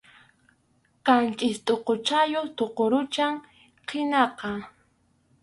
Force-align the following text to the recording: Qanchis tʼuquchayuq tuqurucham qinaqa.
Qanchis 1.05 1.57
tʼuquchayuq 1.65 2.47
tuqurucham 2.57 3.33
qinaqa. 3.87 4.49